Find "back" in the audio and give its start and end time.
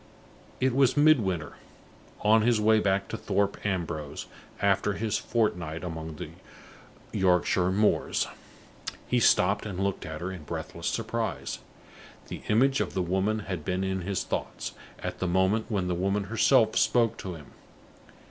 2.79-3.07